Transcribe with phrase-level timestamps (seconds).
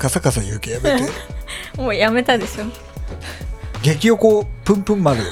[0.00, 1.10] カサカサ言うけやめて。
[1.76, 2.64] もうやめたでしょ。
[3.82, 5.20] 激横プンプン丸。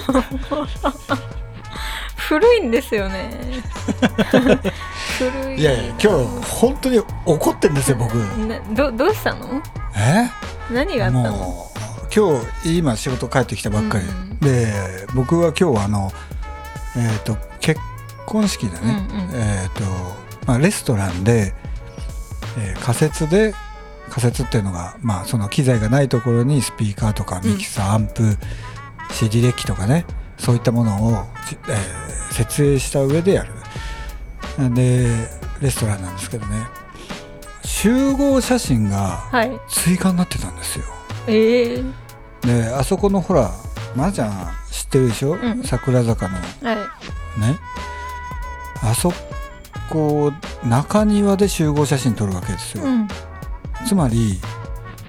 [2.17, 3.31] 古いんですよね。
[5.19, 5.89] 古 いいやい。
[5.89, 8.15] や今日本当に怒ってんですよ僕。
[8.15, 9.63] などどうしたの？
[9.97, 10.29] え？
[10.71, 11.67] 何があったの？
[12.15, 16.13] 今日今仕事帰ってきたばっかり、うんで僕は今日はあの
[16.97, 17.81] えっ、と結
[18.27, 19.41] 婚式でね、うんうん。
[19.41, 19.83] えっ、と、
[20.47, 21.55] まあ、レストランで、
[22.59, 23.55] えー仮設で
[24.09, 28.37] 仮設っていうのが、まあ、その機材がないところにスピーカーとかミキサー、アンプ
[29.13, 30.05] CD デッキとかね
[30.39, 31.11] そういったものを、
[31.49, 33.53] じえー設営した上でやる。
[34.75, 35.09] で
[35.61, 36.67] レストランなんですけどね。
[37.65, 39.51] 集合写真がはい。
[39.69, 40.85] 追加になってたんですよ。
[41.27, 41.83] ええ
[42.43, 43.51] であそこのほら
[43.97, 44.31] まー、ちゃん
[44.71, 45.63] 知ってるでしょ、ん。
[45.65, 46.37] 桜坂の。
[46.37, 46.77] はい。
[47.41, 47.59] ね。
[48.83, 49.13] あそ
[49.91, 50.33] こ
[50.65, 53.09] 中庭で集合写真撮るわけですよ、うん
[53.89, 54.39] つまり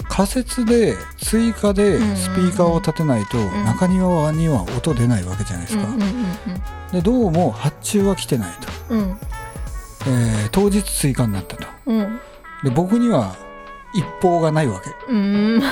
[0.08, 2.18] 仮設で追加でうんうんうん。
[2.18, 3.66] スピーカーを立てないとん。
[3.66, 6.10] 中庭には音出ないわけじゃないですか、うんうん
[6.92, 8.52] でどうも発注は来てない
[8.88, 9.00] と、うん。
[9.00, 9.18] うん
[10.08, 11.68] えー当日追加になったと。
[11.86, 12.20] うん。
[12.64, 13.36] で僕には
[13.94, 14.90] 一報がないわけ。
[15.12, 15.60] うん。
[15.60, 15.66] で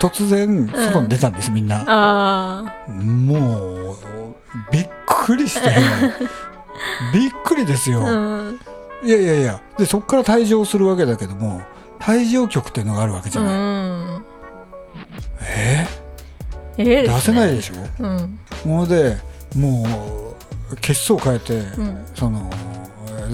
[0.00, 1.84] 突然外に出たんです、みんな。
[1.86, 3.96] あもう
[4.70, 5.74] びっくりして。
[7.14, 8.14] びっくりですよ、あう
[8.52, 8.60] ん
[9.06, 11.62] いやいやいやでそこから退場するわけだけども
[12.00, 14.24] 退場曲っていうのがあるわけじゃうない、ん
[15.40, 15.86] え
[16.78, 16.82] え？
[16.82, 17.14] えー？
[17.14, 17.74] 出せないでしょ？
[18.04, 18.38] うん。
[18.64, 19.16] もうで
[19.56, 19.84] も
[20.72, 22.06] う血相変えて、うん。
[22.14, 22.50] その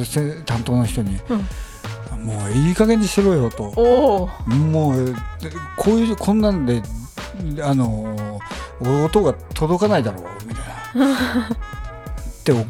[0.04, 1.38] せ担当の人にうん
[2.24, 3.64] 「もういい加減にしろよ」と。
[3.76, 5.14] おお「もうで
[5.76, 6.82] こういうこんなんで
[7.62, 8.16] あの
[8.80, 10.64] 音が届かないだろう」みたい
[11.00, 11.48] な。
[11.48, 12.64] ってお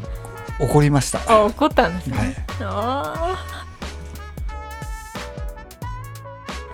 [0.59, 1.19] 怒りました。
[1.27, 2.35] あ怒ったんですね、はい。
[2.61, 3.35] あ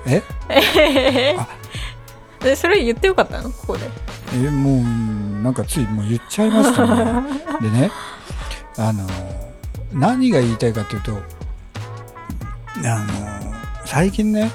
[0.06, 0.24] え？
[0.50, 1.48] あえあ。
[2.44, 3.50] でそれ言ってよかったの？
[3.52, 3.90] ここで。
[4.36, 7.24] えもうなんかついもう言っちゃいましたね。
[7.62, 7.92] でね
[8.78, 9.08] あの
[9.92, 11.18] 何が言いたいかというと
[12.86, 13.54] あの
[13.86, 14.52] 最近ね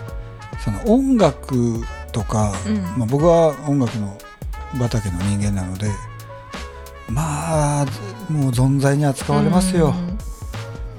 [0.64, 2.82] その音楽とか、うん。
[2.96, 4.16] まあ、僕は音楽の
[4.78, 5.88] 畑の人間なので
[7.08, 7.86] まあ
[8.28, 9.94] もう存在に扱われますよ。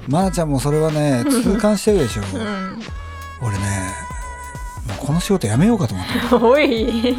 [0.08, 2.22] まー、ちゃんもそれはね痛感してるでしょ。
[2.22, 2.82] うん、うん
[3.42, 3.64] 俺ね
[4.86, 6.34] もうこの仕事やめようかと思って。
[6.34, 7.16] おい。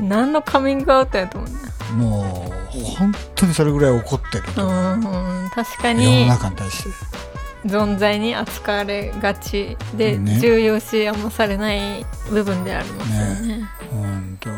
[0.00, 1.56] 何のカミングアウトやと思うね
[1.96, 6.90] もう本当にそれぐらい怒ってると、うんうん確か世のに中に対して。
[7.66, 10.38] 存在に扱われがちで、ね。
[10.38, 13.64] 重要視あんまされない部分でありますよね。
[13.90, 14.50] 本当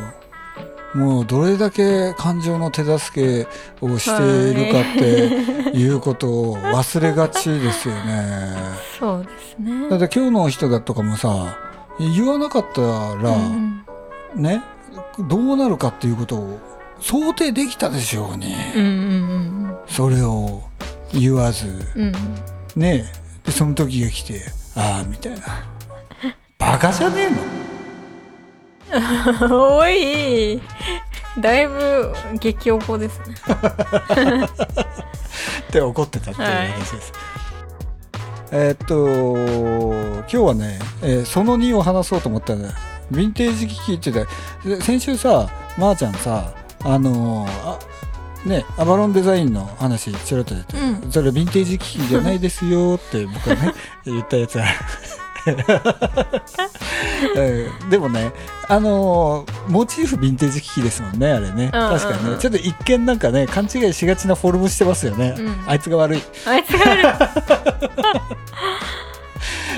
[0.96, 8.54] もうどれだけ感情の手助けをしているかっていうことを忘れがちですよね。
[8.98, 9.88] そうですね。
[9.90, 11.56] だって今日の人だとかもさ
[12.00, 12.88] 言わなかったら、
[13.30, 13.82] うん
[14.34, 14.62] ね
[15.18, 16.58] どうなるかっていうことを
[17.00, 20.62] 想定できたでしょうに、うんうんそれを
[21.12, 21.66] 言わず。
[21.94, 22.14] うんうん
[22.74, 23.04] ね。
[23.44, 24.40] でその時が来て
[24.74, 25.38] ああみたいな。
[26.58, 27.36] バカじゃねえの？
[27.42, 27.55] うん
[29.50, 30.60] おい
[31.38, 33.34] だいぶ激おこですね。
[35.68, 37.12] って怒ってたっていう話です。
[38.52, 39.06] えーっと
[40.20, 42.70] 今日はね、えーその2を話そうと思ったら、ね、
[43.12, 46.52] ヴィンテージ機器って言って先週さまー、ちゃんさ
[46.84, 47.78] あのーあ
[48.46, 53.74] ねアバロンデザインの話ちょろっと出て、うそれヴィンテージ機器じゃないですよって僕はね
[54.06, 54.64] 言ったやつは
[57.82, 57.90] うん。
[57.90, 58.32] でもね
[58.68, 61.98] あのーモチーフヴィンテージ機器ですもんねあれね、うんうんうん。
[61.98, 62.36] 確かにね。
[62.38, 65.56] ちょっと一見なんかね勘違いしがちなフォルムしてますよね、うん。
[65.66, 66.22] あいつが悪い。
[66.46, 67.04] あいつがある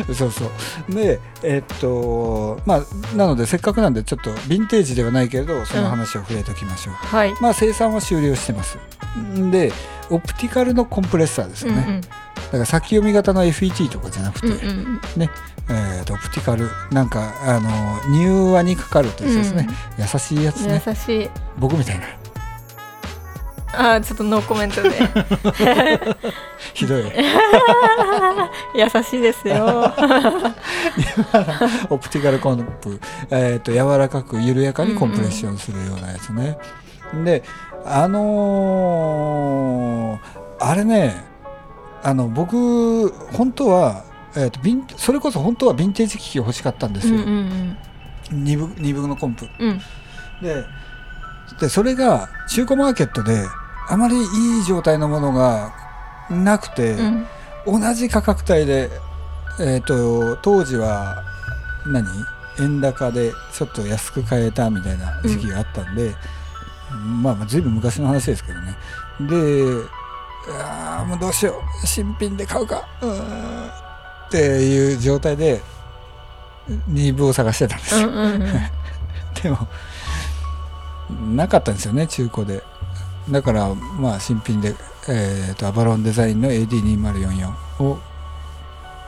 [0.15, 0.45] そうそ
[0.91, 0.95] う。
[0.95, 7.35] でえっとまあなのでせっかくなんでちょっとヴィンテージではないけれどその話を触れておきましょう、はい。
[7.41, 8.79] まあ生産は終了してます。
[9.19, 9.73] んで
[10.11, 12.01] オプティカルのコンプレッサーですよね、うん
[12.49, 14.61] だから先読み型の FET とかじゃなくて、うんうんう
[15.19, 15.21] ん。
[15.21, 15.31] ね
[15.71, 17.71] えーとオプティカルなんかあの
[18.17, 19.69] 柔和にかかるというやつですね、
[19.99, 20.83] 優しいやつね。
[20.87, 21.31] 優しい。
[21.59, 22.05] 僕みたいな。
[23.71, 24.91] あーちょっとノーコメントで。
[26.73, 27.03] ひどい。
[28.75, 29.93] 優しいですよ。
[31.91, 32.99] オプティカルコンプ、
[33.31, 36.57] えー、と柔らかく緩やかにコンプレッションするようなやつね。
[37.25, 37.43] で
[37.85, 40.29] あのー
[40.61, 41.15] あれね
[42.03, 44.05] あの僕本当は、
[44.37, 47.77] えー、とそれこそ本当はヴィンテージ機器欲しかったんですよ、うんうん
[48.31, 49.49] 二部二部のコンプ。
[49.59, 49.69] うん。
[49.71, 49.81] うん
[50.43, 50.65] で
[51.61, 53.43] でそれが中古マーケットで
[53.89, 55.73] あまりいい状態のものが
[56.31, 57.27] なくて、うん。
[57.81, 58.91] 同じ価格帯で
[59.59, 61.25] えっ、と当時は
[61.87, 62.05] 何？
[62.61, 66.15] 円高でちょっと安く買えたみたいな時期があったんで、
[67.23, 68.77] まあまあ随分昔の話ですけどね。
[69.21, 69.83] で
[71.07, 71.87] もうどうしよう。
[71.87, 72.87] 新品で買うか。
[73.03, 73.07] う
[74.29, 75.61] っていう状態で
[76.91, 78.01] 2部を探してたんです。
[78.01, 78.41] よ、うんうんうん。
[79.43, 79.69] でも
[81.35, 82.63] なかったんですよね中古で。
[83.31, 84.75] だからまあ新品で、
[85.09, 87.99] えー、とアバロンデザインの AD2044 を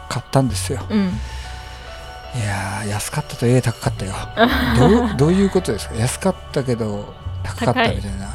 [0.09, 0.81] 買ったんですよ。
[0.89, 0.99] うん。
[2.33, 4.15] いやー安かったとええ高かったよ。
[4.79, 5.95] どうどういうことですか？
[5.97, 8.31] 安かったけど高かったみたいな。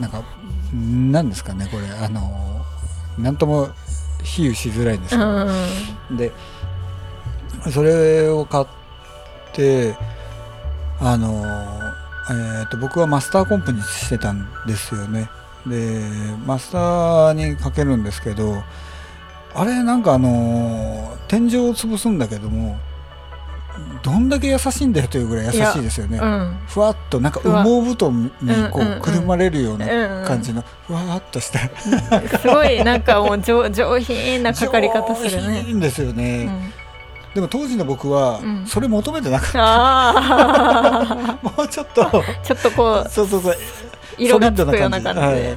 [0.00, 0.22] なんか
[0.72, 1.86] なんですかねこれ。
[1.88, 2.64] あの
[3.18, 3.68] なんとも
[4.22, 5.48] 比喩しづらいんですけうど、ん
[6.10, 6.16] うん。
[6.16, 6.32] で
[7.72, 8.66] それを買っ
[9.52, 9.94] て
[11.00, 11.44] あの、
[12.30, 15.28] えー、と僕はマスターコンプにしてたんですよね。
[15.66, 16.00] で
[16.44, 18.62] マスターにかけるんですけど
[19.54, 22.78] あれなんかあの天井を潰すんだけども
[24.02, 26.18] どんだけ優しいんだよというぐらい優しいですよね。
[26.18, 26.56] うん。
[26.66, 29.00] ふわっとなんか羽毛布団にこうんうんううん。
[29.00, 30.26] くるまれるようなうんうん。
[30.26, 31.60] 感じのふわっとした。
[32.38, 35.62] すごいなんかもう上上品なかかり方する上ね。
[35.66, 36.72] 品ですようね、ん、
[37.34, 38.66] でも当時の僕はうん。
[38.66, 42.06] それ求めてなかった、あ もうちょっと。
[42.06, 42.10] あ
[42.42, 43.56] ちょっとこうそうそうそう。
[44.18, 45.26] 色がつくような感じで。
[45.26, 45.56] はいい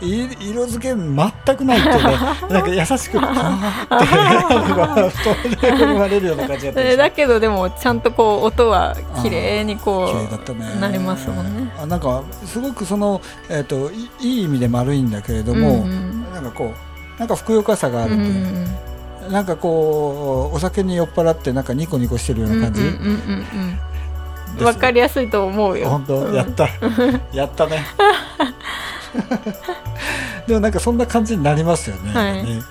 [0.00, 2.16] 色付け全くないっていうね
[2.50, 3.96] なんか優しくふわー。
[3.96, 10.72] って布団でくるまれるような感じだっただけどでもちゃんとこう音は綺麗にこ綺麗だったね。
[10.76, 11.72] うなりますもんね。
[11.80, 22.94] あなんかすごくその、えー、といいい意味で丸いんだけれども、うんなんかこうなんかふくよかさがあうんうるっていう、んなんかこうお酒に酔っ払ってなんかニコニコしてるよううんな感じ、うんうんう
[23.72, 23.78] ん
[24.78, 25.90] かりやすいと思うよ。
[25.90, 26.68] 本当、うんやった。
[27.32, 27.84] やったね
[30.46, 32.44] でもなんかそんな感じになりますよね,、はい。
[32.44, 32.62] ね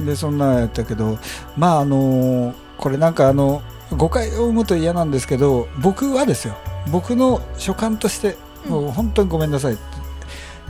[0.00, 1.18] でそんなやったけど
[1.56, 3.62] まああのこれなんかあの
[3.96, 6.54] 誤解を生むと嫌なんですけど僕はですよ。
[6.90, 8.36] 僕の所感として
[8.66, 9.76] もう本当にごめんなさい。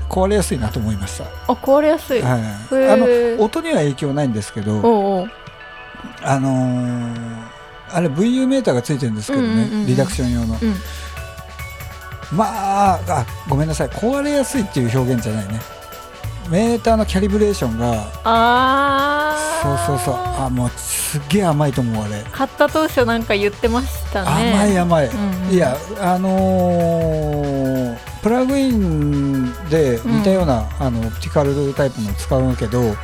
[0.09, 2.21] 壊れやすいなと思いました、あ壊れやすい。
[2.21, 2.41] はい、
[2.75, 5.27] へあのー音には影響ないんですけど
[6.23, 7.43] あのー
[7.95, 9.87] あれ VU メーターがついてるんですけどね、うんうんうんうん。
[9.87, 10.59] リダクション用の。
[10.61, 10.75] うん
[12.33, 13.89] まああごめんなさい。
[13.89, 15.61] 壊れやすいっていう表現じゃないね。
[16.51, 17.93] メーターのキャリブレーションが
[18.25, 19.79] ああ。
[19.87, 20.15] そうそうそう。
[20.17, 24.53] あもうすっげえ甘いと思うあれ、買った当初なんか言ってましたね。
[24.53, 25.55] 甘い甘い、うんうん。
[25.55, 32.95] いやあのープラグインで似たような、あのオプティカルタイプの使うけどやっ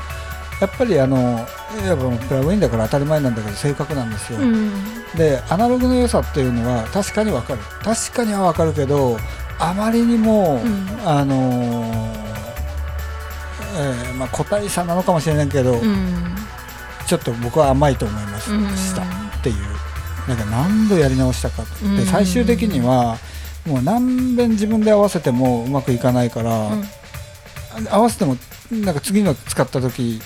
[0.79, 1.45] ぱりあの
[1.85, 4.73] やっぱプラグインだから当たり前なんだけど正確なんですよ、うん。
[5.17, 7.61] でアナログの良さっていうのは確かにわかる。
[7.83, 9.19] 確かにはわかるけど
[9.59, 10.89] あまりにも、うん。
[11.05, 12.19] あのー
[13.81, 16.35] えーまあ、個体差なのかもしれないけど、うん。
[17.07, 19.07] ちょっと僕は甘いと思いましたっ
[19.43, 19.57] ていう。
[20.27, 21.97] なんか何度やり直したかと、うん。
[21.97, 23.19] で最終的には
[23.67, 26.85] もう何遍自分で合わせてもうまくいかないから、うん。
[27.91, 28.37] 合わせても
[28.71, 30.21] なんか次の使った時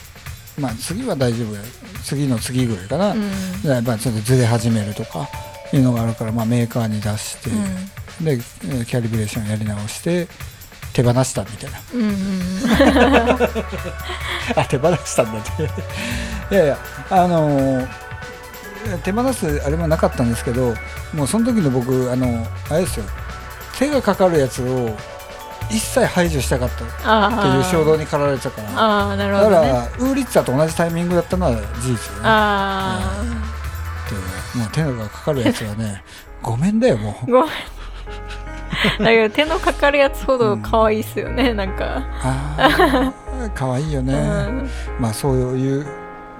[0.59, 1.61] まあ次は大丈夫や。
[2.05, 3.23] 次の次ぐらいかな、うん。
[3.65, 5.29] やっぱりちょっとずれ始めるとか
[5.73, 7.51] いうのがあるから、まあ、メーカーに出して、
[8.25, 10.29] でえーキャリブレーションやり直して
[10.93, 11.79] 手放したみたいな。
[11.95, 12.17] うんうん
[14.57, 15.63] あ手放したんだって。
[16.55, 16.79] いやいや
[17.11, 17.89] あのー
[19.05, 20.75] 手放すあれもなかったんですけど
[21.15, 23.05] もうその時の僕あのあれですよ。
[23.79, 24.97] 手がかかるやつを
[25.71, 26.75] 一切排除したかった。
[26.75, 29.69] ってあいう衝動に駆られてたからああなるだかほどね。
[29.69, 32.21] らウーリッツァと同じタイミングだったのは事実よね。
[32.25, 33.23] あ
[34.55, 36.03] でもう手がかかるやつはね
[36.43, 37.13] ごめんだよもう。
[37.13, 37.51] あごめん。
[38.99, 43.13] だけど手のかかるやつほど可愛いっすよね、なんか、あ
[43.47, 44.69] あかわいいよね、うん。
[44.99, 45.87] まあそういう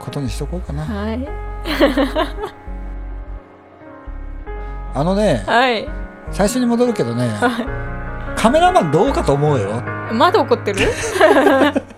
[0.01, 0.83] ことにしとこうかな。
[0.85, 1.29] はい。
[4.95, 5.89] あのねはい。
[6.33, 7.49] 最初に戻るけどねは
[8.43, 9.81] カメラマンどうかと思うよ。
[10.13, 10.81] まだ怒ってる？